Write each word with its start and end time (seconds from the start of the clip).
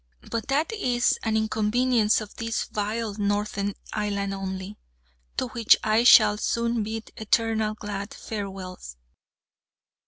But 0.31 0.47
that 0.47 0.71
is 0.73 1.19
an 1.21 1.37
inconvenience 1.37 2.21
of 2.21 2.35
this 2.37 2.63
vile 2.63 3.13
northern 3.19 3.75
island 3.93 4.33
only, 4.33 4.79
to 5.37 5.49
which 5.49 5.77
I 5.83 6.03
shall 6.05 6.39
soon 6.39 6.81
bid 6.81 7.11
eternal 7.17 7.75
glad 7.75 8.11
farewells. 8.11 8.97